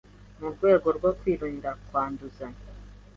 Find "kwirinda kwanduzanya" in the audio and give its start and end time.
1.19-2.61